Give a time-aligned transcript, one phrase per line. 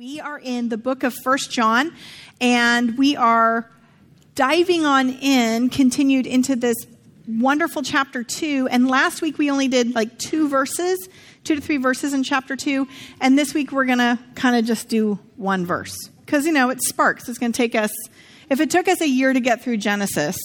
[0.00, 1.92] We are in the book of First John,
[2.40, 3.70] and we are
[4.34, 6.74] diving on in, continued into this
[7.28, 8.68] wonderful chapter 2.
[8.70, 11.06] And last week we only did like two verses,
[11.44, 12.88] two to three verses in chapter 2.
[13.20, 15.94] And this week we're going to kind of just do one verse.
[16.24, 17.28] Because, you know, it sparks.
[17.28, 17.92] It's going to take us,
[18.48, 20.38] if it took us a year to get through Genesis,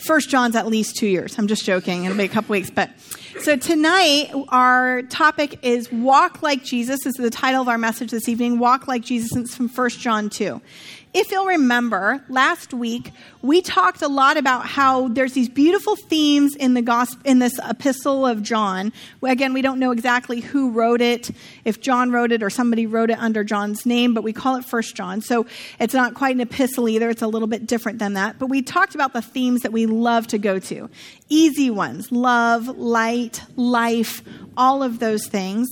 [0.00, 1.38] First John's at least two years.
[1.38, 2.04] I'm just joking.
[2.04, 2.70] It'll be a couple weeks.
[2.70, 2.90] But
[3.40, 7.00] so tonight, our topic is Walk Like Jesus.
[7.04, 9.36] This is the title of our message this evening Walk Like Jesus.
[9.36, 10.60] It's from First John 2.
[11.12, 13.10] If you'll remember, last week
[13.42, 17.58] we talked a lot about how there's these beautiful themes in the gospel in this
[17.58, 18.92] epistle of John.
[19.20, 21.32] Again, we don't know exactly who wrote it,
[21.64, 24.64] if John wrote it or somebody wrote it under John's name, but we call it
[24.64, 25.20] First John.
[25.20, 25.46] So
[25.80, 27.10] it's not quite an epistle either.
[27.10, 28.38] It's a little bit different than that.
[28.38, 30.88] But we talked about the themes that we love to go to.
[31.28, 34.22] Easy ones, love, light, life,
[34.56, 35.66] all of those things.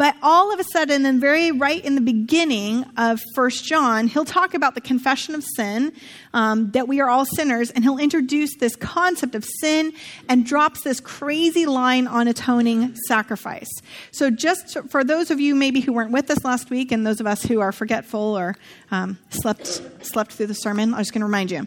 [0.00, 4.24] But all of a sudden, and very right in the beginning of First John, he'll
[4.24, 5.92] talk about the confession of sin,
[6.32, 9.92] um, that we are all sinners, and he'll introduce this concept of sin
[10.26, 13.68] and drops this crazy line on atoning sacrifice.
[14.10, 17.20] So, just for those of you maybe who weren't with us last week, and those
[17.20, 18.56] of us who are forgetful or
[18.90, 21.66] um, slept slept through the sermon, I'm just going to remind you.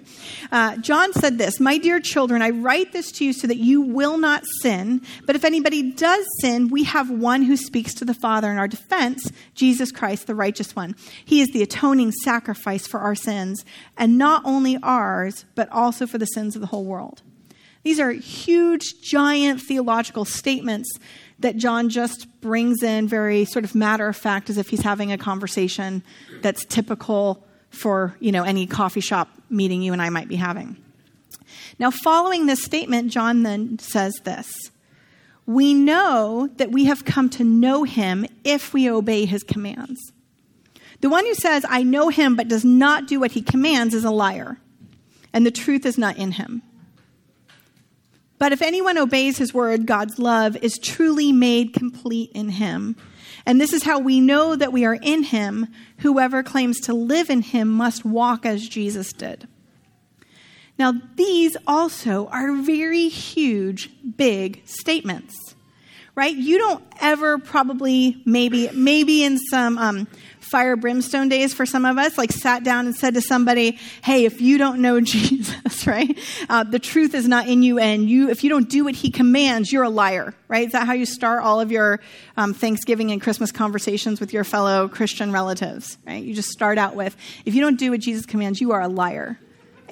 [0.52, 3.82] Uh, John said this, "My dear children, I write this to you so that you
[3.82, 5.04] will not sin.
[5.28, 8.70] But if anybody does sin, we have one who speaks to the Father in our
[8.70, 10.96] defense, Jesus Christ, the righteous one.
[11.26, 13.66] He is the atoning sacrifice for our sins,
[13.98, 17.22] and not only ours, but also for the sins of the whole world.
[17.84, 20.90] These are huge, giant theological statements
[21.40, 25.12] that John just brings in very sort of matter of fact as if he's having
[25.12, 26.02] a conversation
[26.42, 30.78] that's typical for, you know, any coffee shop meeting you and I might be having.
[31.78, 34.72] Now, following this statement, John then says this
[35.46, 40.12] we know that we have come to know him if we obey his commands.
[41.02, 44.06] The one who says, I know him, but does not do what he commands is
[44.06, 44.58] a liar,
[45.34, 46.62] and the truth is not in him.
[48.40, 52.96] But if anyone obeys his word, God's love is truly made complete in him.
[53.46, 55.68] And this is how we know that we are in him.
[56.00, 59.48] Whoever claims to live in him must walk as Jesus did.
[60.80, 65.56] Now, these also are very huge, big statements,
[66.16, 66.36] right?
[66.36, 70.08] You don't ever probably, maybe, maybe in some um,
[70.40, 74.26] fire brimstone days for some of us, like sat down and said to somebody, "Hey,
[74.26, 76.18] if you don't know Jesus, right,
[76.50, 79.12] uh, the truth is not in you, and you, if you don't do what He
[79.12, 80.66] commands, you're a liar." Right?
[80.66, 82.00] Is that how you start all of your
[82.36, 86.00] um, Thanksgiving and Christmas conversations with your fellow Christian relatives?
[86.06, 86.24] Right?
[86.24, 88.88] You just start out with, "If you don't do what Jesus commands, you are a
[88.88, 89.40] liar."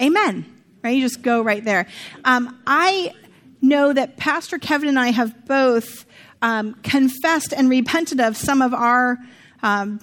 [0.00, 0.51] Amen
[0.82, 0.90] right?
[0.90, 1.86] You just go right there.
[2.24, 3.14] Um, I
[3.60, 6.04] know that Pastor Kevin and I have both
[6.42, 9.18] um, confessed and repented of some of our
[9.62, 10.00] um,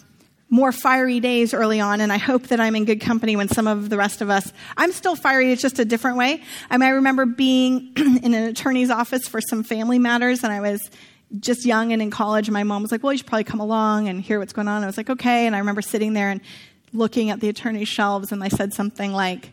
[0.50, 3.68] more fiery days early on, and I hope that I'm in good company when some
[3.68, 4.52] of the rest of us.
[4.78, 6.42] I'm still fiery, it's just a different way.
[6.70, 10.62] I mean, I remember being in an attorney's office for some family matters, and I
[10.62, 10.90] was
[11.40, 13.60] just young and in college, and my mom was like, Well, you should probably come
[13.60, 14.82] along and hear what's going on.
[14.82, 15.46] I was like, Okay.
[15.46, 16.42] And I remember sitting there and
[16.94, 19.52] looking at the attorney's shelves, and I said something like,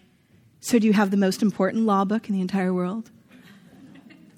[0.61, 3.11] so, do you have the most important law book in the entire world?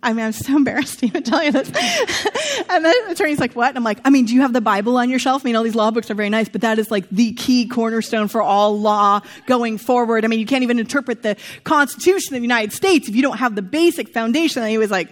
[0.03, 1.69] I mean, I'm so embarrassed to even tell you this.
[2.69, 3.69] and then the attorney's like, What?
[3.69, 5.43] And I'm like, I mean, do you have the Bible on your shelf?
[5.43, 7.67] I mean, all these law books are very nice, but that is like the key
[7.67, 10.25] cornerstone for all law going forward.
[10.25, 13.39] I mean, you can't even interpret the Constitution of the United States if you don't
[13.39, 14.62] have the basic foundation.
[14.62, 15.09] And he was like,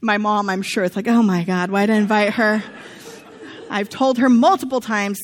[0.00, 2.62] My mom, I'm sure, it's like, Oh my God, why did I invite her?
[3.70, 5.20] I've told her multiple times,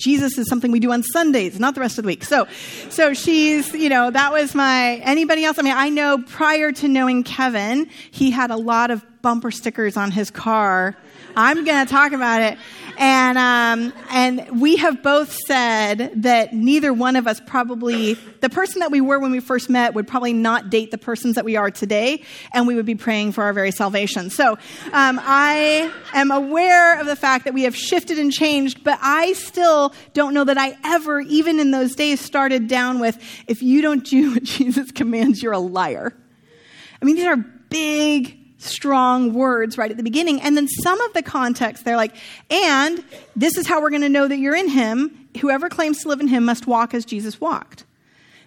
[0.00, 2.24] Jesus is something we do on Sundays, not the rest of the week.
[2.24, 2.46] So,
[2.88, 5.58] so she's, you know, that was my, anybody else?
[5.58, 9.96] I mean, I know prior to knowing Kevin, he had a lot of bumper stickers
[9.96, 10.96] on his car.
[11.36, 12.58] I'm going to talk about it.
[12.98, 18.80] And, um, and we have both said that neither one of us probably, the person
[18.80, 21.56] that we were when we first met would probably not date the persons that we
[21.56, 24.28] are today, and we would be praying for our very salvation.
[24.28, 24.52] So
[24.92, 29.32] um, I am aware of the fact that we have shifted and changed, but I
[29.32, 33.80] still don't know that I ever, even in those days, started down with, if you
[33.80, 36.12] don't do what Jesus commands, you're a liar.
[37.00, 40.40] I mean, these are big, strong words right at the beginning.
[40.40, 42.14] And then some of the context, they're like,
[42.50, 43.02] and
[43.34, 45.28] this is how we're going to know that you're in him.
[45.40, 47.84] Whoever claims to live in him must walk as Jesus walked.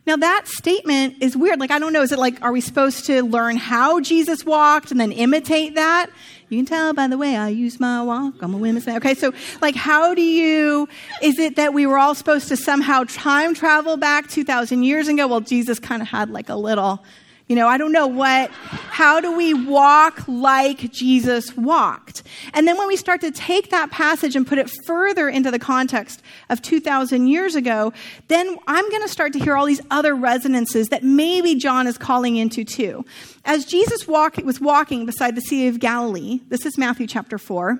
[0.05, 1.59] Now that statement is weird.
[1.59, 2.01] Like, I don't know.
[2.01, 6.09] Is it like, are we supposed to learn how Jesus walked and then imitate that?
[6.49, 8.35] You can tell by the way I use my walk.
[8.41, 8.97] I'm a women's man.
[8.97, 10.89] Okay, so like, how do you,
[11.21, 15.25] is it that we were all supposed to somehow time travel back 2,000 years ago?
[15.25, 17.03] well, Jesus kind of had like a little
[17.47, 22.23] You know, I don't know what, how do we walk like Jesus walked?
[22.53, 25.59] And then when we start to take that passage and put it further into the
[25.59, 27.91] context of 2,000 years ago,
[28.29, 31.97] then I'm going to start to hear all these other resonances that maybe John is
[31.97, 33.05] calling into too.
[33.43, 37.77] As Jesus walk, was walking beside the Sea of Galilee, this is Matthew chapter 4,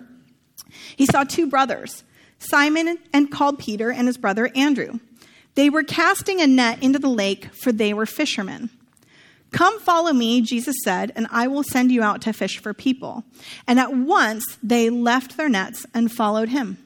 [0.97, 2.03] he saw two brothers,
[2.37, 4.99] Simon and called Peter and his brother Andrew.
[5.55, 8.69] They were casting a net into the lake, for they were fishermen.
[9.53, 13.23] Come follow me, Jesus said, and I will send you out to fish for people.
[13.67, 16.79] And at once they left their nets and followed him.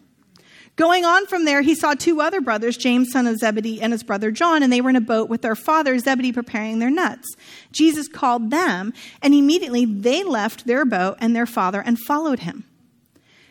[0.75, 4.04] Going on from there, he saw two other brothers, James, son of Zebedee, and his
[4.04, 7.36] brother John, and they were in a boat with their father Zebedee preparing their nets.
[7.72, 8.94] Jesus called them,
[9.24, 12.64] and immediately they left their boat and their father and followed him.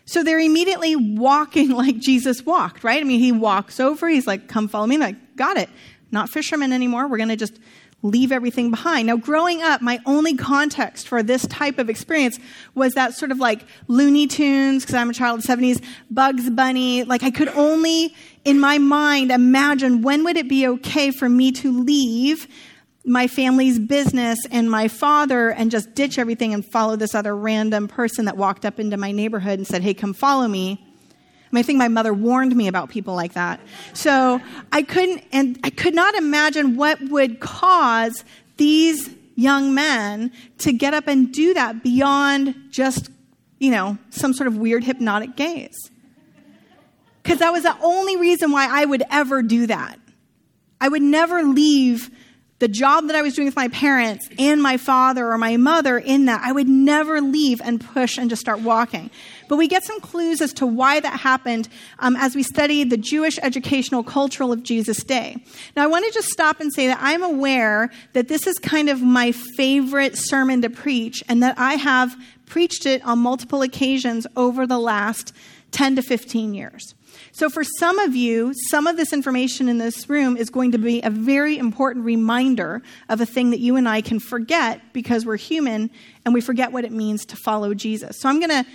[0.04, 3.00] So they're immediately walking like Jesus walked, right?
[3.00, 4.94] I mean, he walks over, he's like, Come follow me.
[4.94, 5.70] I'm like, got it.
[6.12, 7.08] Not fishermen anymore.
[7.08, 7.58] We're going to just
[8.02, 9.06] leave everything behind.
[9.06, 12.38] Now, growing up, my only context for this type of experience
[12.74, 16.48] was that sort of like Looney Tunes, because I'm a child of the 70s, Bugs
[16.50, 17.04] Bunny.
[17.04, 18.14] Like, I could only,
[18.44, 22.46] in my mind, imagine when would it be okay for me to leave
[23.04, 27.86] my family's business and my father and just ditch everything and follow this other random
[27.86, 30.85] person that walked up into my neighborhood and said, Hey, come follow me.
[31.58, 33.60] I think my mother warned me about people like that.
[33.92, 34.40] So
[34.72, 38.24] I couldn't, and I could not imagine what would cause
[38.56, 43.10] these young men to get up and do that beyond just,
[43.58, 45.76] you know, some sort of weird hypnotic gaze.
[47.22, 49.98] Because that was the only reason why I would ever do that.
[50.80, 52.10] I would never leave
[52.58, 55.98] the job that I was doing with my parents and my father or my mother
[55.98, 59.10] in that, I would never leave and push and just start walking.
[59.48, 62.96] But we get some clues as to why that happened um, as we study the
[62.96, 65.36] Jewish educational cultural of Jesus' day.
[65.76, 68.88] Now, I want to just stop and say that I'm aware that this is kind
[68.88, 72.16] of my favorite sermon to preach and that I have
[72.46, 75.32] preached it on multiple occasions over the last
[75.72, 76.94] 10 to 15 years.
[77.32, 80.78] So, for some of you, some of this information in this room is going to
[80.78, 85.26] be a very important reminder of a thing that you and I can forget because
[85.26, 85.90] we're human
[86.24, 88.20] and we forget what it means to follow Jesus.
[88.20, 88.66] So, I'm going to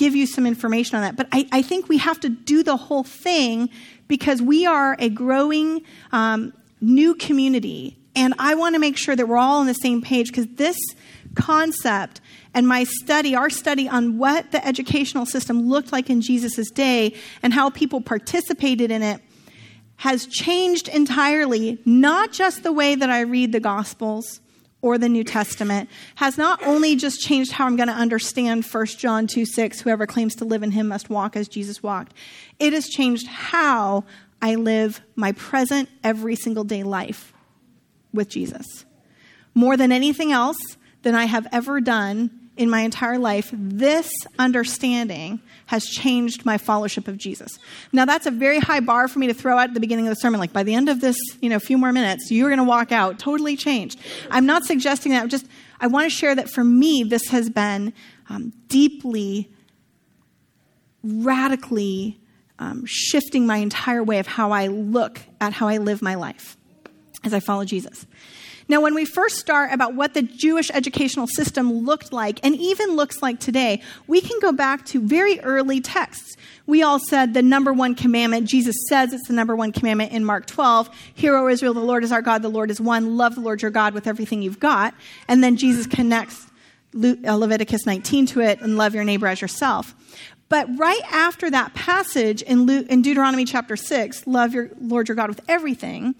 [0.00, 1.14] give you some information on that.
[1.14, 3.68] But I, I, think we have to do the whole thing
[4.08, 7.98] because we are a growing um, new community.
[8.16, 10.78] And I want to make sure that we're all on the same page because this
[11.34, 12.22] concept
[12.54, 17.14] and my study, our study on what the educational system looked like in Jesus' day
[17.42, 19.20] and how people participated in it,
[19.96, 24.40] has changed entirely, not just the way that I read the Gospels
[24.82, 28.86] or the New Testament, has not only just changed how I'm going to understand 1
[28.86, 32.14] John 2 6, whoever claims to live in him must walk as Jesus walked.
[32.58, 34.04] It has changed how
[34.42, 37.32] I live my present, every single day life
[38.12, 38.86] with Jesus.
[39.54, 40.58] More than anything else
[41.02, 47.08] than I have ever done in my entire life, this understanding has changed my fellowship
[47.08, 47.58] of Jesus.
[47.92, 50.10] Now, that's a very high bar for me to throw out at the beginning of
[50.10, 50.40] the sermon.
[50.40, 52.92] Like, by the end of this, you know, few more minutes, you're going to walk
[52.92, 53.98] out totally changed.
[54.30, 55.22] I'm not suggesting that.
[55.22, 55.46] I'm just,
[55.80, 57.92] I want to share that for me, this has been
[58.28, 59.50] um, deeply,
[61.02, 62.20] radically
[62.58, 66.56] um, shifting my entire way of how I look at how I live my life
[67.24, 68.06] as I follow Jesus.
[68.70, 72.94] Now, when we first start about what the Jewish educational system looked like and even
[72.94, 76.36] looks like today, we can go back to very early texts.
[76.66, 80.24] We all said the number one commandment, Jesus says it's the number one commandment in
[80.24, 83.16] Mark 12 Hear, O Israel, the Lord is our God, the Lord is one.
[83.16, 84.94] Love the Lord your God with everything you've got.
[85.26, 86.46] And then Jesus connects
[86.94, 89.96] uh, Leviticus 19 to it and love your neighbor as yourself.
[90.48, 95.28] But right after that passage in, in Deuteronomy chapter 6, love your Lord your God
[95.28, 96.14] with everything,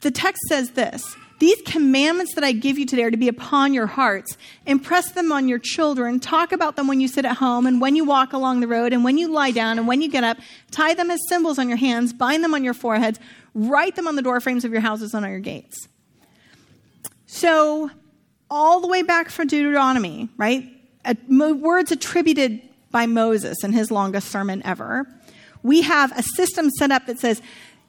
[0.00, 3.74] the text says this These commandments that I give you today are to be upon
[3.74, 4.36] your hearts.
[4.66, 6.20] Impress them on your children.
[6.20, 8.92] Talk about them when you sit at home and when you walk along the road
[8.92, 10.38] and when you lie down and when you get up.
[10.70, 12.12] Tie them as symbols on your hands.
[12.12, 13.18] Bind them on your foreheads.
[13.54, 15.88] Write them on the doorframes of your houses and on your gates.
[17.26, 17.90] So,
[18.50, 20.68] all the way back from Deuteronomy, right?
[21.28, 25.06] Words attributed by Moses in his longest sermon ever.
[25.62, 27.40] We have a system set up that says,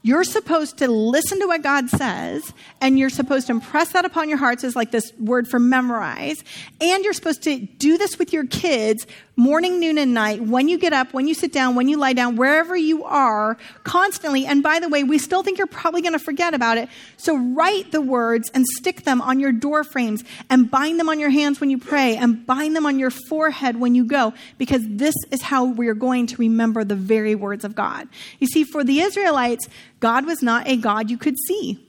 [0.03, 4.29] you're supposed to listen to what God says, and you're supposed to impress that upon
[4.29, 6.43] your hearts as like this word for memorize.
[6.79, 9.05] And you're supposed to do this with your kids
[9.41, 12.13] morning, noon, and night, when you get up, when you sit down, when you lie
[12.13, 14.45] down, wherever you are, constantly.
[14.45, 16.89] And by the way, we still think you're probably going to forget about it.
[17.17, 21.19] So write the words and stick them on your door frames and bind them on
[21.19, 24.83] your hands when you pray and bind them on your forehead when you go, because
[24.85, 28.07] this is how we're going to remember the very words of God.
[28.39, 29.67] You see, for the Israelites,
[30.01, 31.87] God was not a God you could see.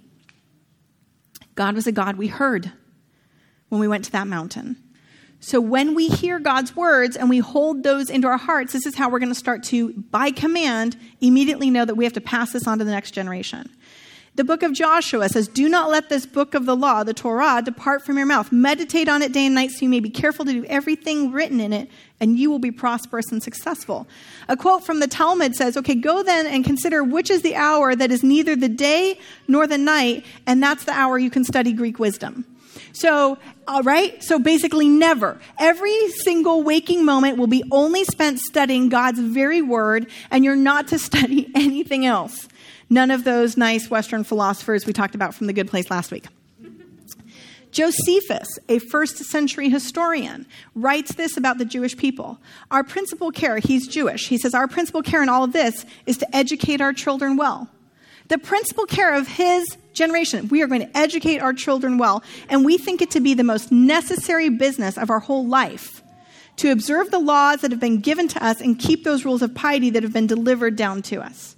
[1.56, 2.70] God was a God we heard.
[3.68, 4.76] when we went to that mountain.
[5.40, 8.94] So when we hear God's words and we hold those into our hearts, this is
[8.94, 12.52] how we're going to start to, by command, immediately know that we have to pass
[12.52, 13.70] this on to the next generation.
[14.34, 17.60] The book of Joshua says, Do not let this book of the law, the Torah,
[17.62, 18.50] depart from your mouth.
[18.50, 21.60] Meditate on it day and night so you may be careful to do everything written
[21.60, 24.06] in it, and you will be prosperous and successful.
[24.48, 27.94] A quote from the Talmud says, Okay, go then and consider which is the hour
[27.94, 31.74] that is neither the day nor the night, and that's the hour you can study
[31.74, 32.46] Greek wisdom.
[32.94, 33.36] So,
[33.68, 35.38] all right, so basically never.
[35.58, 40.88] Every single waking moment will be only spent studying God's very word, and you're not
[40.88, 42.48] to study anything else.
[42.92, 46.26] None of those nice Western philosophers we talked about from the good place last week.
[47.70, 52.38] Josephus, a first century historian, writes this about the Jewish people.
[52.70, 56.18] Our principal care, he's Jewish, he says, our principal care in all of this is
[56.18, 57.70] to educate our children well.
[58.28, 62.62] The principal care of his generation, we are going to educate our children well, and
[62.62, 66.02] we think it to be the most necessary business of our whole life
[66.56, 69.54] to observe the laws that have been given to us and keep those rules of
[69.54, 71.56] piety that have been delivered down to us.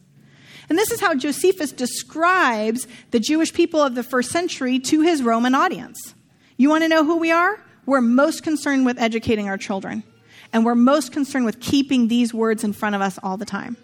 [0.68, 5.22] And this is how Josephus describes the Jewish people of the first century to his
[5.22, 6.14] Roman audience.
[6.56, 7.62] You want to know who we are?
[7.86, 10.04] We're most concerned with educating our children,
[10.52, 13.76] and we're most concerned with keeping these words in front of us all the time.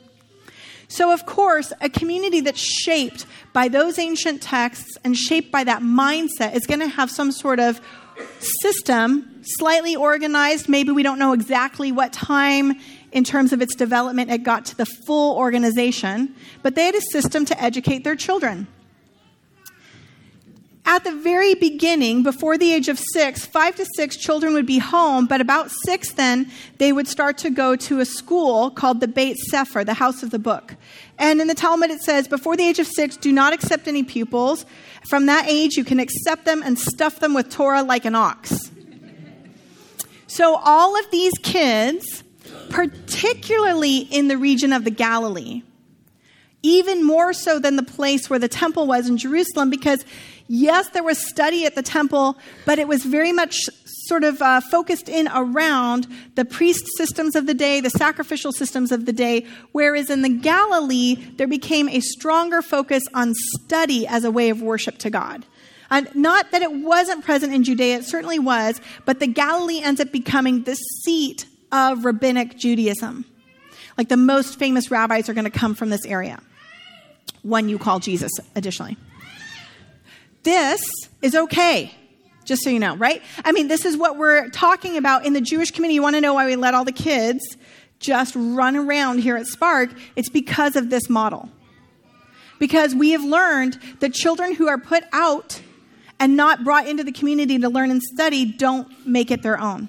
[0.88, 5.82] So, of course, a community that's shaped by those ancient texts and shaped by that
[5.82, 7.80] mindset is going to have some sort of
[8.38, 10.68] system, slightly organized.
[10.68, 12.74] Maybe we don't know exactly what time
[13.12, 17.00] in terms of its development, it got to the full organization, but they had a
[17.00, 18.66] system to educate their children.
[20.86, 24.78] At the very beginning, before the age of six, five to six children would be
[24.78, 29.06] home, but about six, then they would start to go to a school called the
[29.06, 30.74] Beit Sefer, the house of the book.
[31.18, 34.02] And in the Talmud, it says, before the age of six, do not accept any
[34.02, 34.66] pupils.
[35.08, 38.70] From that age, you can accept them and stuff them with Torah like an ox.
[40.26, 42.24] So all of these kids
[42.70, 45.62] particularly in the region of the Galilee,
[46.62, 50.04] even more so than the place where the temple was in Jerusalem, because
[50.46, 54.60] yes, there was study at the temple, but it was very much sort of uh,
[54.60, 59.46] focused in around the priest systems of the day, the sacrificial systems of the day,
[59.72, 64.62] whereas in the Galilee, there became a stronger focus on study as a way of
[64.62, 65.46] worship to God.
[65.90, 70.00] And not that it wasn't present in Judea, it certainly was, but the Galilee ends
[70.00, 73.24] up becoming the seat of rabbinic Judaism.
[73.96, 76.40] Like the most famous rabbis are going to come from this area.
[77.42, 78.96] One you call Jesus, additionally.
[80.42, 80.82] This
[81.20, 81.94] is okay,
[82.44, 83.22] just so you know, right?
[83.44, 85.94] I mean, this is what we're talking about in the Jewish community.
[85.94, 87.56] You want to know why we let all the kids
[87.98, 89.90] just run around here at Spark?
[90.16, 91.50] It's because of this model.
[92.58, 95.60] Because we have learned that children who are put out
[96.18, 99.88] and not brought into the community to learn and study don't make it their own.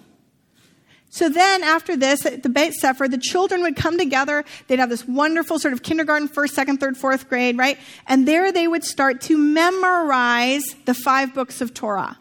[1.13, 4.45] So then, after this, at the Beit Sefer, the children would come together.
[4.67, 7.77] They'd have this wonderful sort of kindergarten, first, second, third, fourth grade, right?
[8.07, 12.17] And there they would start to memorize the five books of Torah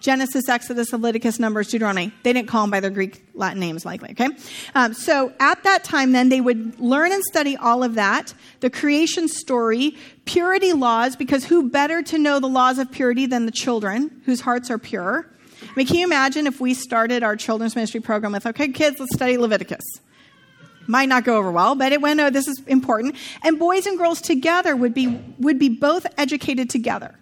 [0.00, 2.12] Genesis, Exodus, Leviticus, Numbers, Deuteronomy.
[2.24, 4.28] They didn't call them by their Greek Latin names, likely, okay?
[4.74, 8.70] Um, so at that time, then, they would learn and study all of that the
[8.70, 13.52] creation story, purity laws, because who better to know the laws of purity than the
[13.52, 15.30] children whose hearts are pure?
[15.78, 19.14] Mean, can you imagine if we started our children's ministry program with, okay, kids, let's
[19.14, 19.84] study Leviticus?
[20.88, 23.14] Might not go over well, but it went, oh, this is important.
[23.44, 25.06] And boys and girls together would be,
[25.38, 27.14] would be both educated together.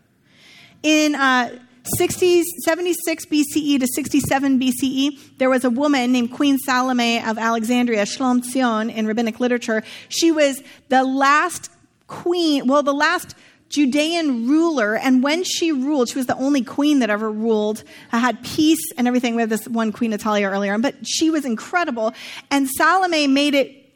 [0.83, 1.59] In uh,
[1.99, 8.05] 60, 76 BCE to 67 BCE, there was a woman named Queen Salome of Alexandria,
[8.05, 9.83] Shlom Tzion, in rabbinic literature.
[10.09, 11.71] She was the last
[12.07, 13.35] queen, well, the last
[13.69, 18.43] Judean ruler, and when she ruled, she was the only queen that ever ruled, had
[18.45, 19.35] peace and everything.
[19.35, 22.15] We had this one Queen Athaliah earlier, on, but she was incredible.
[22.51, 23.93] And Salome made it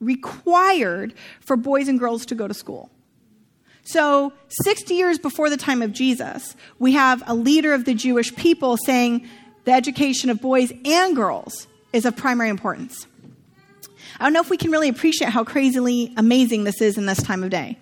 [0.00, 2.90] required for boys and girls to go to school.
[3.84, 4.32] So,
[4.64, 8.76] 60 years before the time of Jesus, we have a leader of the Jewish people
[8.76, 9.26] saying
[9.64, 13.06] the education of boys and girls is of primary importance.
[14.20, 17.22] I don't know if we can really appreciate how crazily amazing this is in this
[17.22, 17.78] time of day.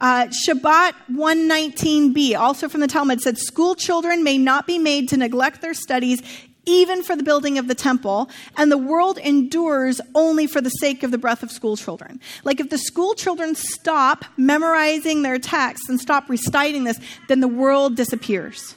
[0.00, 5.16] Uh, Shabbat 119b, also from the Talmud, said school children may not be made to
[5.16, 6.22] neglect their studies
[6.66, 11.02] even for the building of the temple, and the world endures only for the sake
[11.02, 12.20] of the breath of school children.
[12.44, 17.48] Like if the school children stop memorizing their texts and stop reciting this, then the
[17.48, 18.76] world disappears.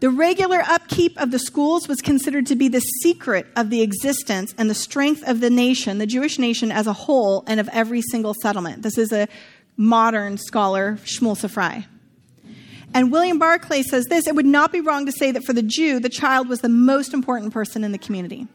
[0.00, 4.54] The regular upkeep of the schools was considered to be the secret of the existence
[4.58, 8.02] and the strength of the nation, the Jewish nation as a whole, and of every
[8.02, 8.82] single settlement.
[8.82, 9.26] This is a
[9.78, 11.86] modern scholar, Shmuel Safrai.
[12.92, 15.62] And William Barclay says this it would not be wrong to say that for the
[15.62, 18.46] Jew, the child was the most important person in the community.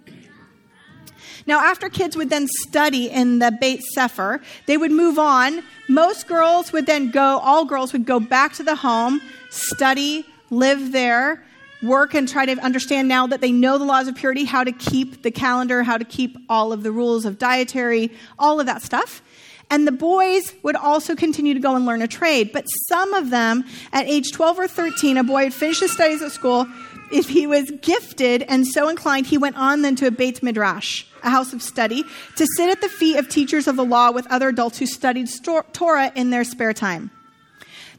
[1.48, 5.64] Now, after kids would then study in the Beit Sefer, they would move on.
[5.90, 10.91] Most girls would then go, all girls would go back to the home, study, live
[10.91, 11.43] there,
[11.81, 14.72] work, and try to understand now that they know the laws of purity, how to
[14.72, 18.84] keep the calendar, how to keep all of the rules of dietary, all of that
[18.84, 19.24] stuff.
[19.72, 22.51] And the boys would also continue to go and learn a trade.
[22.51, 26.22] But some of them, at age 12 or 13, a boy would finish his studies
[26.22, 26.67] at school.
[27.10, 31.05] If he was gifted and so inclined, he went on then to a Beit Midrash,
[31.24, 32.03] a house of study,
[32.36, 35.29] to sit at the feet of teachers of the law with other adults who studied
[35.72, 37.10] Torah in their spare time.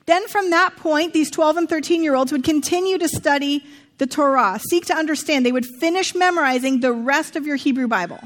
[0.06, 3.64] Then from that point, these 12 and 13 year olds would continue to study
[3.98, 5.46] the Torah, seek to understand.
[5.46, 8.20] They would finish memorizing the rest of your Hebrew Bible,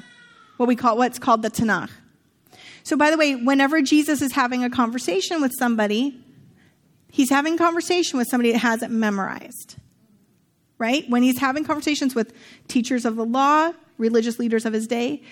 [0.57, 1.91] what we call what's called the Tanakh.
[2.83, 6.19] So, by the way, whenever Jesus is having a conversation with somebody,
[7.11, 9.77] he's having a conversation with somebody that hasn't memorized.
[10.79, 11.05] Right?
[11.09, 12.33] When he's having conversations with
[12.69, 15.23] teachers of the law, religious leaders of his day,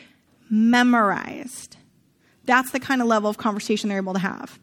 [0.50, 1.76] memorized.
[2.44, 4.58] That's the kind of level of conversation they're able to have.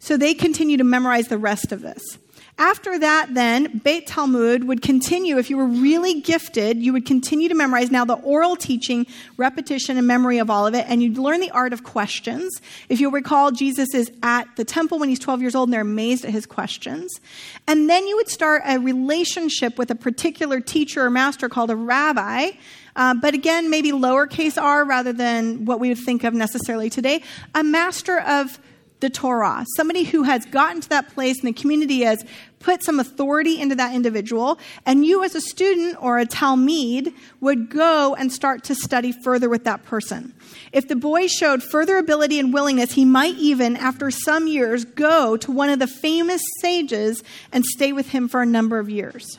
[0.00, 2.18] So they continue to memorize the rest of this.
[2.58, 5.38] After that, then, Beit Talmud would continue.
[5.38, 9.06] If you were really gifted, you would continue to memorize now the oral teaching,
[9.38, 12.60] repetition, and memory of all of it, and you'd learn the art of questions.
[12.90, 15.80] If you'll recall, Jesus is at the temple when he's 12 years old, and they're
[15.80, 17.18] amazed at his questions.
[17.66, 21.76] And then you would start a relationship with a particular teacher or master called a
[21.76, 22.50] rabbi.
[22.94, 27.22] Uh, but again, maybe lowercase r rather than what we would think of necessarily today.
[27.54, 28.58] A master of
[29.00, 32.24] the Torah, somebody who has gotten to that place and the community has
[32.58, 37.70] put some authority into that individual, and you as a student or a talmid would
[37.70, 40.34] go and start to study further with that person.
[40.72, 45.36] If the boy showed further ability and willingness, he might even, after some years, go
[45.38, 49.38] to one of the famous sages and stay with him for a number of years.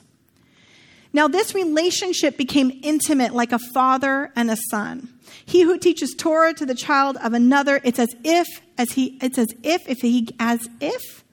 [1.14, 5.10] Now, this relationship became intimate like a father and a son.
[5.46, 8.48] He who teaches Torah to the child of another, it's as if,
[8.82, 11.24] as he, it's as if, if he, as if,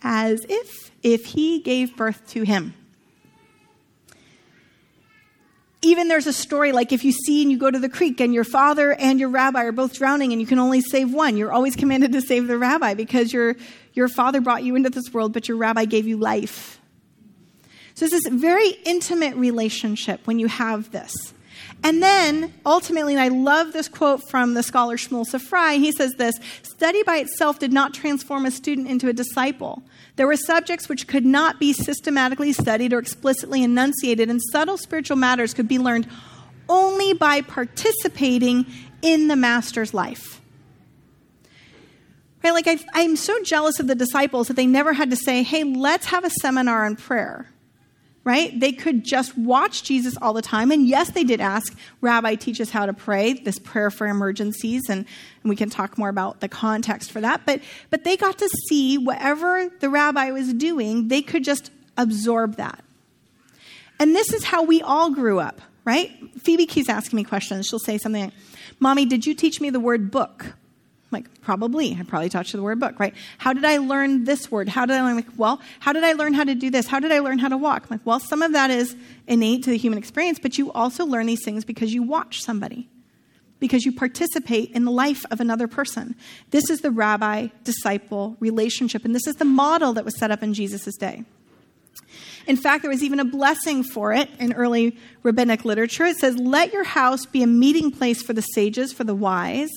[0.00, 2.72] as if, if he gave birth to him.
[5.82, 8.32] Even there's a story like if you see and you go to the creek and
[8.32, 11.52] your father and your rabbi are both drowning and you can only save one, you're
[11.52, 13.56] always commanded to save the rabbi because your,
[13.92, 16.80] your father brought you into this world, but your rabbi gave you life.
[17.94, 21.33] So it's this very intimate relationship when you have this.
[21.84, 26.14] And then ultimately, and I love this quote from the scholar Shmuel Safrai, he says
[26.14, 29.82] this study by itself did not transform a student into a disciple.
[30.16, 35.18] There were subjects which could not be systematically studied or explicitly enunciated, and subtle spiritual
[35.18, 36.08] matters could be learned
[36.70, 38.64] only by participating
[39.02, 40.40] in the master's life.
[42.42, 42.52] Right?
[42.52, 45.64] Like, I, I'm so jealous of the disciples that they never had to say, hey,
[45.64, 47.46] let's have a seminar on prayer
[48.24, 48.58] right?
[48.58, 50.70] They could just watch Jesus all the time.
[50.70, 54.88] And yes, they did ask, Rabbi, teach us how to pray, this prayer for emergencies.
[54.88, 55.00] And,
[55.42, 57.42] and we can talk more about the context for that.
[57.44, 57.60] But,
[57.90, 62.82] but they got to see whatever the rabbi was doing, they could just absorb that.
[64.00, 66.10] And this is how we all grew up, right?
[66.40, 67.66] Phoebe keeps asking me questions.
[67.66, 68.34] She'll say something like,
[68.80, 70.54] Mommy, did you teach me the word book?
[71.14, 71.96] Like, probably.
[71.98, 73.14] I probably taught you the word book, right?
[73.38, 74.68] How did I learn this word?
[74.68, 75.16] How did I learn?
[75.16, 76.86] Like, well, how did I learn how to do this?
[76.86, 77.90] How did I learn how to walk?
[77.90, 78.94] Like, well, some of that is
[79.26, 82.88] innate to the human experience, but you also learn these things because you watch somebody,
[83.60, 86.14] because you participate in the life of another person.
[86.50, 90.42] This is the rabbi disciple relationship, and this is the model that was set up
[90.42, 91.24] in Jesus' day.
[92.46, 96.04] In fact, there was even a blessing for it in early rabbinic literature.
[96.04, 99.70] It says, Let your house be a meeting place for the sages, for the wise,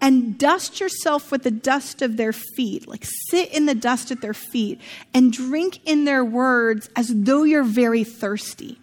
[0.00, 2.86] and dust yourself with the dust of their feet.
[2.86, 4.80] Like sit in the dust at their feet
[5.14, 8.78] and drink in their words as though you're very thirsty.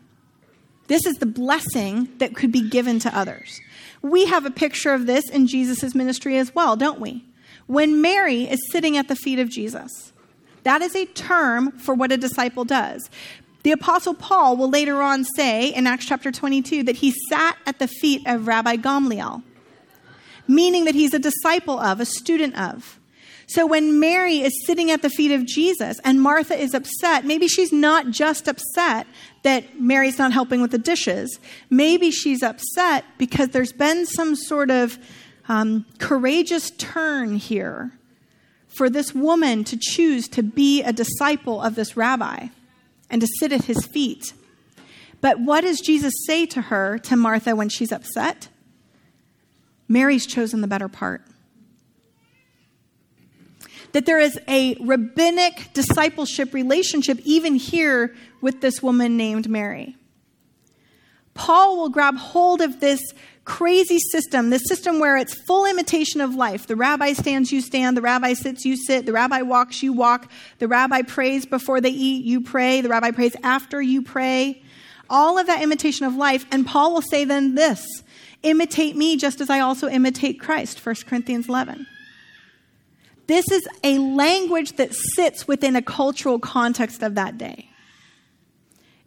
[0.88, 3.62] This is the blessing that could be given to others.
[4.02, 7.24] We have a picture of this in Jesus' ministry as well, don't we?
[7.68, 10.12] When Mary is sitting at the feet of Jesus,
[10.64, 13.10] that is a term for what a disciple does.
[13.64, 17.80] The Apostle Paul will later on say in Acts chapter 22 that he sat at
[17.80, 19.42] the feet of Rabbi Gamliel
[20.48, 23.00] meaning that he's a disciple of, a student of.
[23.48, 27.48] So when Mary is sitting at the feet of Jesus and Martha is upset, maybe
[27.48, 29.06] she's not just upset
[29.44, 31.40] that Mary's not helping with the dishes.
[31.70, 34.98] Maybe she's upset because there's been some sort of
[35.50, 37.92] um, courageous turn here
[38.78, 42.48] for this woman to choose to be a disciple of this rabbi
[43.10, 44.34] and to sit at his feet.
[45.22, 48.48] But what does Jesus say to her, to Martha, when she's upset?
[49.88, 51.22] Mary's chosen the better part.
[53.94, 59.96] that there is a rabbinic discipleship relationship even here with this woman named Mary.
[61.36, 63.00] Paul will grab hold of this
[63.46, 66.68] crazy system, this system where it's full imitation of life.
[66.68, 67.98] The rabbi stands, you stand.
[67.98, 69.06] The rabbi sits, you sit.
[69.06, 70.30] The rabbi walks, you walk.
[70.60, 72.82] The rabbi prays before they eat, you pray.
[72.82, 74.62] The rabbi prays after you pray.
[75.10, 76.46] All of that imitation of life.
[76.52, 77.86] And Paul will say then this
[78.44, 81.88] imitate me just as I also imitate Christ, 1 Corinthians 11.
[83.28, 87.70] This is a language that sits within a cultural context of that day.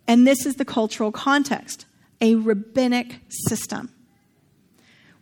[0.09, 1.87] And this is the cultural context
[2.21, 3.91] a rabbinic system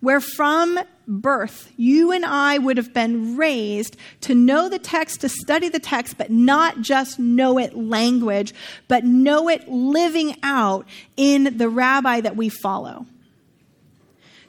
[0.01, 5.29] where from birth you and I would have been raised to know the text, to
[5.29, 8.55] study the text, but not just know it language,
[8.87, 13.07] but know it living out in the rabbi that we follow.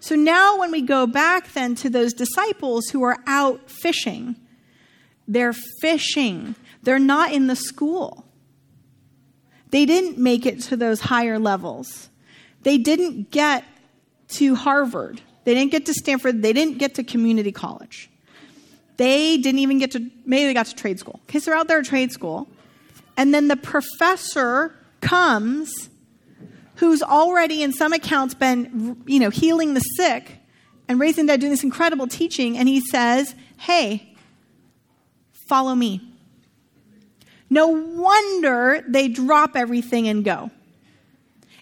[0.06, 4.36] So now, when we go back then to those disciples who are out fishing,
[5.28, 8.24] they're fishing, they're not in the school.
[9.72, 12.10] They didn't make it to those higher levels.
[12.62, 13.64] They didn't get
[14.28, 15.22] to Harvard.
[15.44, 16.44] They didn't get to Stanford.
[16.44, 18.12] They didn't get to community college.
[18.98, 21.20] They didn't even get to, maybe they got to trade school.
[21.24, 22.48] Okay, so they're out there at trade school.
[23.18, 25.90] And then the professor comes
[26.76, 30.38] who's already in some accounts been you know healing the sick
[30.88, 34.16] and raising dead doing this incredible teaching and he says hey
[35.48, 36.02] follow me.
[37.50, 40.50] No wonder they drop everything and go.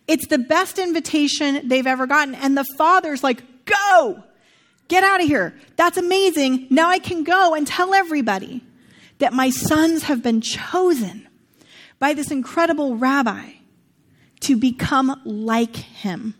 [0.07, 4.23] It's the best invitation they've ever gotten and the father's like go!
[4.89, 5.55] Get out of here.
[5.75, 6.67] That's amazing.
[6.69, 8.63] Now i can go and tell everybody
[9.19, 11.27] that my sons have been chosen
[11.99, 13.53] by this incredible rabbi
[14.43, 16.35] to become like him.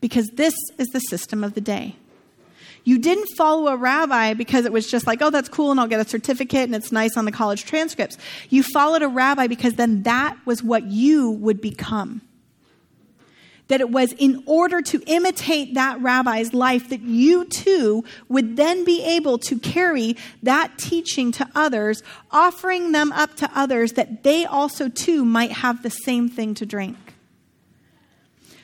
[0.00, 1.96] Because this is the system of the day.
[2.84, 5.88] You didn't follow a rabbi because it was just like, oh, that's cool and I'll
[5.88, 8.16] get a certificate and it's nice on the college transcripts.
[8.48, 12.22] You followed a rabbi because then that was what you would become
[13.68, 18.84] that it was in order to imitate that rabbi's life that you too would then
[18.84, 24.44] be able to carry that teaching to others, offering them up to others that they
[24.44, 26.96] also too might have the same thing to drink.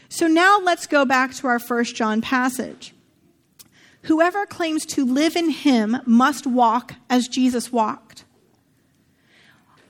[0.08, 2.94] So now let's go back to our first John passage.
[4.02, 8.24] Whoever claims to live in him must walk as Jesus walked.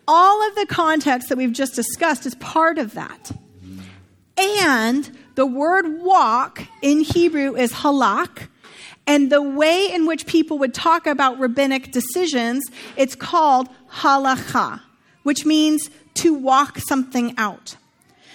[0.06, 3.32] All of the context that we've just discussed is part of that.
[4.42, 8.48] And the word walk in Hebrew is halak.
[9.06, 12.62] And the way in which people would talk about rabbinic decisions,
[12.96, 14.80] it's called halacha,
[15.22, 17.76] which means to walk something out.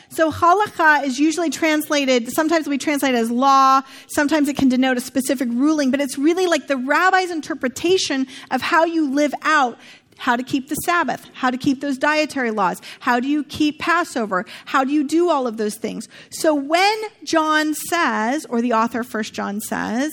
[0.09, 4.97] So halacha is usually translated, sometimes we translate it as law, sometimes it can denote
[4.97, 9.77] a specific ruling, but it's really like the rabbi's interpretation of how you live out
[10.17, 13.79] how to keep the Sabbath, how to keep those dietary laws, how do you keep
[13.79, 16.07] Passover, how do you do all of those things.
[16.29, 20.11] So when John says, or the author First John says,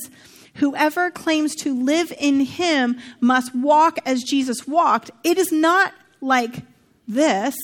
[0.54, 6.62] whoever claims to live in him must walk as Jesus walked, it is not like
[7.08, 7.56] this,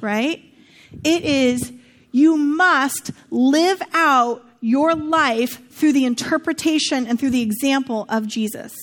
[0.00, 0.44] right?
[1.04, 1.72] It is
[2.12, 8.74] you must live out your life through the interpretation and through the example of Jesus.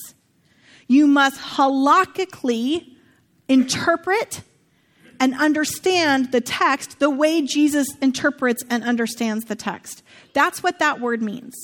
[0.86, 2.86] You must halakhically
[3.48, 4.42] interpret
[5.18, 10.02] and understand the text the way Jesus interprets and understands the text.
[10.32, 11.54] That's what that word means.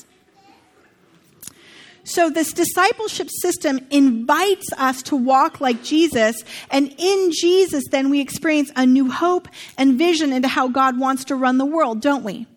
[2.05, 8.21] So, this discipleship system invites us to walk like Jesus, and in Jesus, then we
[8.21, 9.47] experience a new hope
[9.79, 12.49] and vision into how God wants to run the world, don't we?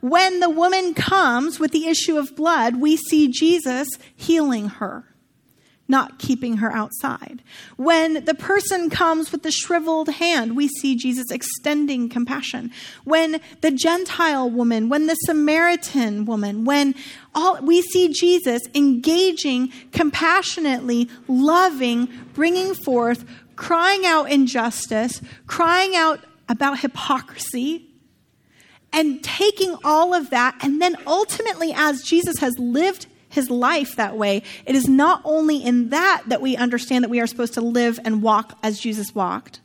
[0.00, 5.07] When the woman comes with the issue of blood, we see Jesus healing her
[5.88, 7.42] not keeping her outside.
[7.76, 12.70] When the person comes with the shriveled hand, we see Jesus extending compassion.
[13.04, 16.94] When the Gentile woman, when the Samaritan woman, when
[17.34, 23.24] all, we see Jesus engaging compassionately, loving, bringing forth,
[23.56, 27.86] crying out injustice, crying out about hypocrisy,
[28.92, 34.16] and taking all of that, and then ultimately, as Jesus has lived his life that
[34.16, 37.60] way, it is not only in that that we understand that we are supposed to
[37.60, 39.60] live and walk as Jesus walked,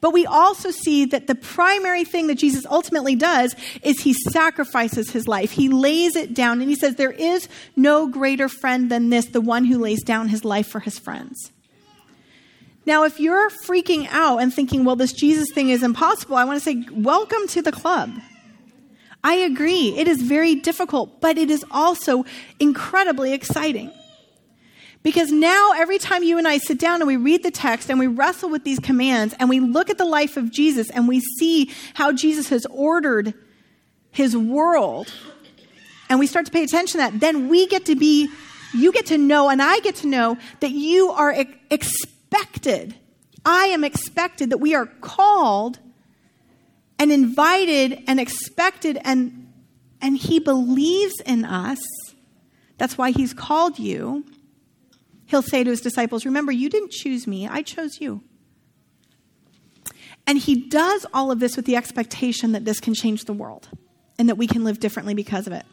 [0.00, 5.10] but we also see that the primary thing that Jesus ultimately does is he sacrifices
[5.10, 5.50] his life.
[5.50, 9.40] He lays it down and he says, There is no greater friend than this, the
[9.40, 11.50] one who lays down his life for his friends.
[12.86, 16.58] Now, if you're freaking out and thinking, well, this Jesus thing is impossible, I want
[16.58, 18.10] to say, welcome to the club.
[19.22, 19.96] I agree.
[19.96, 22.24] It is very difficult, but it is also
[22.60, 23.90] incredibly exciting.
[25.02, 27.98] Because now, every time you and I sit down and we read the text and
[27.98, 31.20] we wrestle with these commands and we look at the life of Jesus and we
[31.20, 33.34] see how Jesus has ordered
[34.10, 35.12] his world
[36.08, 38.30] and we start to pay attention to that, then we get to be,
[38.74, 41.34] you get to know, and I get to know that you are
[41.70, 42.94] expected.
[43.44, 45.78] I am expected that we are called
[46.98, 49.52] and invited and expected, and,
[50.00, 51.78] and he believes in us.
[52.76, 54.24] That's why he's called you.
[55.26, 58.22] He'll say to his disciples, Remember, you didn't choose me, I chose you.
[60.26, 63.68] And he does all of this with the expectation that this can change the world
[64.18, 65.64] and that we can live differently because of it.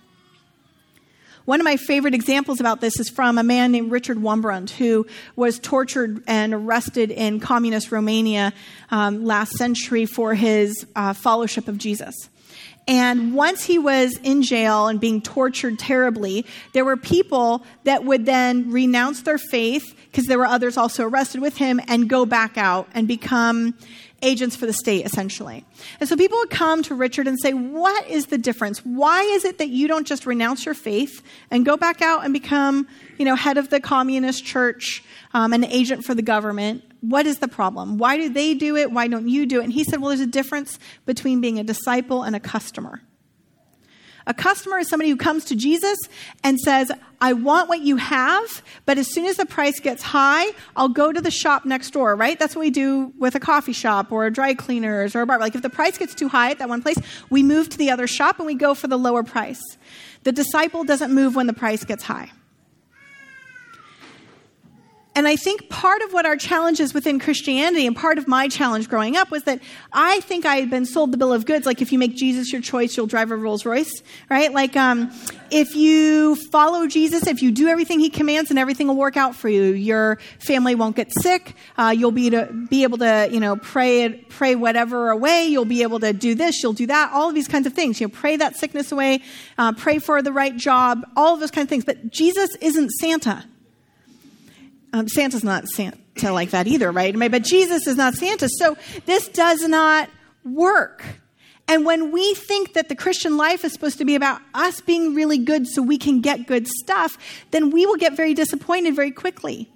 [1.45, 5.05] One of my favorite examples about this is from a man named Richard Wurmbrand, who
[5.35, 8.51] was tortured and arrested in communist Romania
[8.89, 12.15] um, last century for his uh, fellowship of Jesus.
[12.87, 18.25] And once he was in jail and being tortured terribly, there were people that would
[18.25, 22.57] then renounce their faith, because there were others also arrested with him, and go back
[22.57, 23.73] out and become
[24.21, 25.65] agents for the state, essentially.
[25.99, 28.79] And so people would come to Richard and say, What is the difference?
[28.79, 32.33] Why is it that you don't just renounce your faith and go back out and
[32.33, 36.83] become, you know, head of the communist church, um, an agent for the government?
[37.09, 37.97] What is the problem?
[37.97, 38.91] Why do they do it?
[38.91, 39.65] Why don't you do it?
[39.65, 43.01] And he said, Well, there's a difference between being a disciple and a customer.
[44.27, 45.99] A customer is somebody who comes to Jesus
[46.43, 46.91] and says,
[47.21, 51.11] I want what you have, but as soon as the price gets high, I'll go
[51.11, 52.39] to the shop next door, right?
[52.39, 55.37] That's what we do with a coffee shop or a dry cleaners or a bar.
[55.37, 56.97] Like if the price gets too high at that one place,
[57.29, 59.61] we move to the other shop and we go for the lower price.
[60.23, 62.31] The disciple doesn't move when the price gets high.
[65.15, 68.49] And I think part of what our challenge is within Christianity, and part of my
[68.49, 69.61] challenge growing up, was that
[69.93, 71.65] I think I had been sold the bill of goods.
[71.65, 74.51] Like, if you make Jesus your choice, you'll drive a Rolls Royce, right?
[74.51, 75.09] Like, um,
[75.51, 79.35] if you follow Jesus, if you do everything he commands, and everything will work out
[79.35, 79.63] for you.
[79.63, 81.55] Your family won't get sick.
[81.77, 85.45] Uh, you'll be to be able to, you know, pray pray whatever away.
[85.45, 86.61] You'll be able to do this.
[86.61, 87.13] You'll do that.
[87.13, 88.01] All of these kinds of things.
[88.01, 89.21] You know, pray that sickness away.
[89.57, 91.05] Uh, pray for the right job.
[91.15, 91.85] All of those kinds of things.
[91.85, 93.45] But Jesus isn't Santa.
[94.95, 97.13] Um, Santa's not Santa like that either, right?
[97.29, 98.47] But Jesus is not Santa.
[98.47, 100.09] So this does not
[100.45, 101.03] work.
[101.67, 105.13] And when we think that the Christian life is supposed to be about us being
[105.13, 107.17] really good so we can get good stuff,
[107.51, 109.69] then we will get very disappointed very quickly.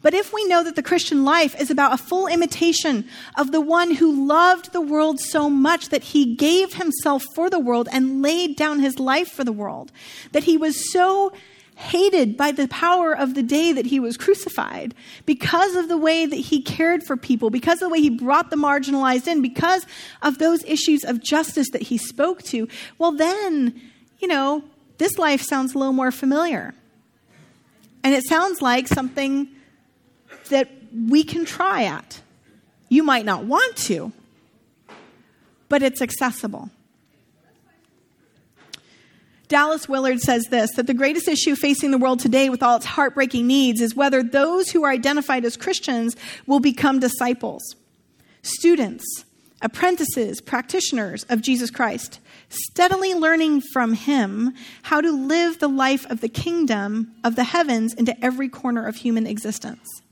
[0.00, 3.06] But if we know that the Christian life is about a full imitation
[3.36, 7.58] of the one who loved the world so much that he gave himself for the
[7.58, 9.92] world and laid down his life for the world,
[10.32, 11.34] that he was so
[11.78, 14.92] hated by the power of the day that he was crucified
[15.26, 18.50] because of the way that he cared for people, because of the way he brought
[18.50, 19.86] the marginalized in, because
[20.20, 22.66] of those issues of justice that he spoke to,
[22.98, 23.80] well, then,
[24.18, 24.64] you know,
[24.98, 26.74] this life sounds a little more familiar.
[28.02, 29.46] And it sounds like something
[30.48, 32.20] that we can try at.
[32.88, 34.10] You might not want to,
[35.68, 36.70] but it's accessible.
[39.48, 42.84] Dallas Willard says this that the greatest issue facing the world today with all its
[42.84, 46.14] heartbreaking needs is whether those who are identified as Christians
[46.46, 47.62] will become disciples,
[48.42, 49.24] students,
[49.62, 56.20] apprentices, practitioners of Jesus Christ, steadily learning from him how to live the life of
[56.20, 60.02] the kingdom of the heavens into every corner of human existence.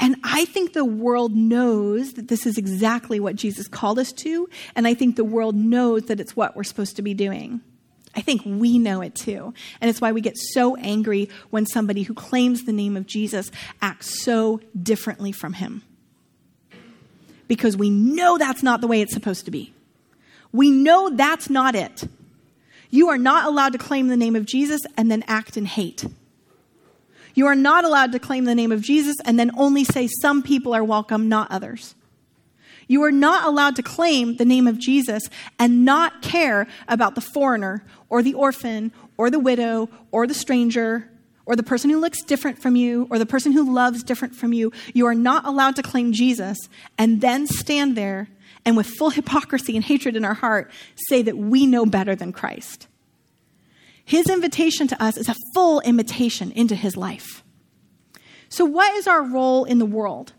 [0.00, 4.48] And I think the world knows that this is exactly what Jesus called us to.
[4.74, 7.60] And I think the world knows that it's what we're supposed to be doing.
[8.16, 9.52] I think we know it too.
[9.80, 13.50] And it's why we get so angry when somebody who claims the name of Jesus
[13.82, 15.82] acts so differently from him.
[17.46, 19.72] Because we know that's not the way it's supposed to be.
[20.50, 22.04] We know that's not it.
[22.88, 26.04] You are not allowed to claim the name of Jesus and then act in hate.
[27.40, 30.42] You are not allowed to claim the name of Jesus and then only say some
[30.42, 31.94] people are welcome, not others.
[32.86, 35.22] You are not allowed to claim the name of Jesus
[35.58, 41.10] and not care about the foreigner or the orphan or the widow or the stranger
[41.46, 44.52] or the person who looks different from you or the person who loves different from
[44.52, 44.70] you.
[44.92, 46.58] You are not allowed to claim Jesus
[46.98, 48.28] and then stand there
[48.66, 50.70] and with full hypocrisy and hatred in our heart
[51.08, 52.86] say that we know better than Christ.
[54.10, 57.44] His invitation to us is a full invitation into his life.
[58.48, 60.32] So, what is our role in the world?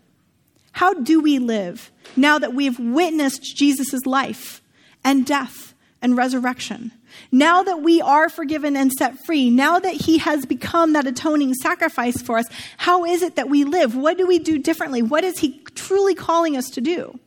[0.72, 4.60] How do we live now that we've witnessed Jesus' life
[5.02, 6.92] and death and resurrection?
[7.30, 11.54] Now that we are forgiven and set free, now that he has become that atoning
[11.54, 12.44] sacrifice for us,
[12.76, 13.96] how is it that we live?
[13.96, 15.00] What do we do differently?
[15.00, 17.18] What is he truly calling us to do?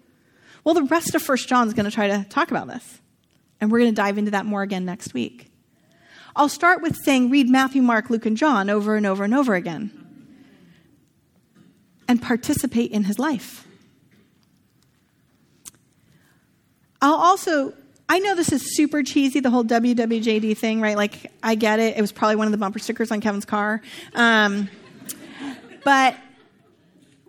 [0.63, 3.01] Well, the rest of First John is going to try to talk about this.
[3.59, 5.49] And we're going to dive into that more again next week.
[6.35, 9.55] I'll start with saying, read Matthew, Mark, Luke, and John over and over and over
[9.55, 10.05] again
[12.07, 13.67] and participate in his life.
[17.01, 17.73] I'll also,
[18.09, 20.97] I know this is super cheesy, the whole WWJD thing, right?
[20.97, 21.97] Like, I get it.
[21.97, 23.81] It was probably one of the bumper stickers on Kevin's car.
[24.13, 24.69] Um,
[25.83, 26.15] but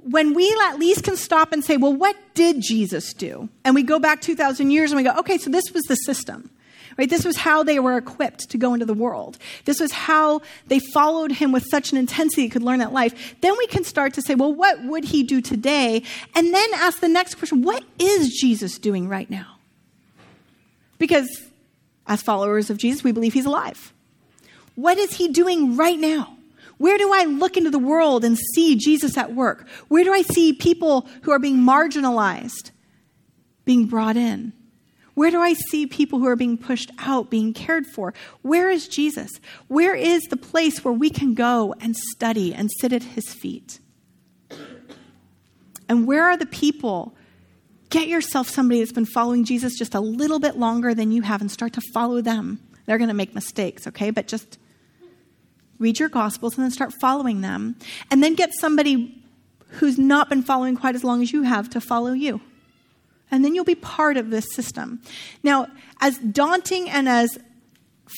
[0.02, 3.48] when we at least can stop and say, well, what did Jesus do?
[3.64, 6.50] And we go back 2,000 years and we go, okay, so this was the system.
[6.96, 7.10] Right?
[7.10, 9.36] This was how they were equipped to go into the world.
[9.66, 13.34] This was how they followed him with such an intensity he could learn that life.
[13.42, 16.02] Then we can start to say, well, what would he do today?
[16.34, 19.58] And then ask the next question, what is Jesus doing right now?
[20.98, 21.28] Because
[22.06, 23.92] as followers of Jesus, we believe he's alive.
[24.74, 26.36] What is he doing right now?
[26.78, 29.66] Where do I look into the world and see Jesus at work?
[29.88, 32.70] Where do I see people who are being marginalized
[33.64, 34.52] being brought in?
[35.16, 38.12] Where do I see people who are being pushed out, being cared for?
[38.42, 39.40] Where is Jesus?
[39.66, 43.80] Where is the place where we can go and study and sit at his feet?
[45.88, 47.16] And where are the people?
[47.88, 51.40] Get yourself somebody that's been following Jesus just a little bit longer than you have
[51.40, 52.60] and start to follow them.
[52.84, 54.10] They're going to make mistakes, okay?
[54.10, 54.58] But just
[55.78, 57.76] read your gospels and then start following them.
[58.10, 59.24] And then get somebody
[59.68, 62.42] who's not been following quite as long as you have to follow you.
[63.30, 65.02] And then you'll be part of this system.
[65.42, 65.66] Now,
[66.00, 67.36] as daunting and as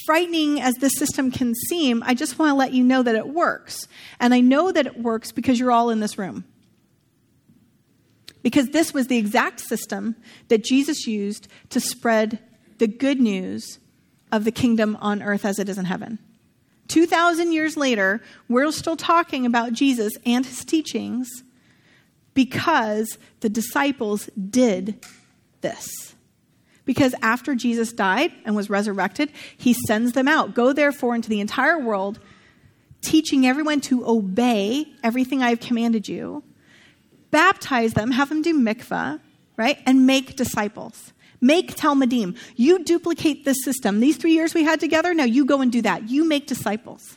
[0.05, 3.29] frightening as this system can seem, I just want to let you know that it
[3.29, 3.89] works.
[4.21, 6.45] And I know that it works because you're all in this room.
[8.43, 10.15] Because this was the exact system
[10.49, 12.39] that Jesus used to spread
[12.79, 13.79] the good news
[14.31, 16.19] of the kingdom on earth as it is in heaven.
[16.89, 21.29] 2,000 years later, we're still talking about Jesus and his teachings
[22.39, 25.05] because the disciples did
[25.61, 26.15] this.
[26.85, 30.55] Because after Jesus died and was resurrected, he sends them out.
[30.55, 32.21] Go therefore into the entire world,
[33.01, 36.45] teaching everyone to obey everything I have commanded you.
[37.33, 39.19] Baptize them, have them do mikvah,
[39.57, 39.81] right?
[39.85, 41.13] And make disciples.
[41.41, 42.37] Make Talmidim.
[42.55, 43.99] You duplicate this system.
[43.99, 46.09] These three years we had together, now you go and do that.
[46.09, 47.17] You make disciples.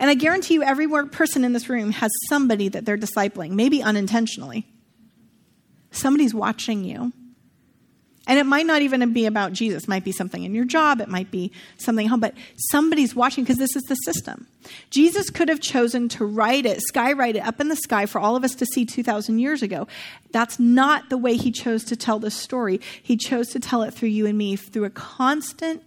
[0.00, 3.82] And I guarantee you, every person in this room has somebody that they're discipling, maybe
[3.82, 4.66] unintentionally.
[5.92, 7.12] Somebody's watching you.
[8.26, 9.84] And it might not even be about Jesus.
[9.84, 11.00] It might be something in your job.
[11.00, 12.20] It might be something home.
[12.20, 12.34] But
[12.70, 14.46] somebody's watching because this is the system.
[14.90, 18.36] Jesus could have chosen to write it, skywrite it up in the sky for all
[18.36, 19.88] of us to see 2,000 years ago.
[20.30, 22.80] That's not the way he chose to tell this story.
[23.02, 25.82] He chose to tell it through you and me, through a constant,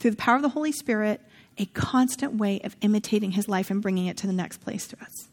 [0.00, 1.20] through the power of the Holy Spirit,
[1.58, 4.96] a constant way of imitating his life and bringing it to the next place to
[5.02, 5.28] us.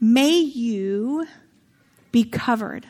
[0.00, 1.26] May you
[2.10, 2.86] be covered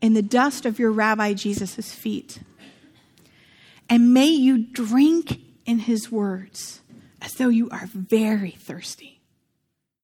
[0.00, 2.40] in the dust of your rabbi Jesus' feet.
[3.88, 6.80] And may you drink in his words
[7.22, 9.15] as though you are very thirsty.